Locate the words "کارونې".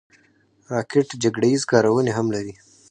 1.71-2.11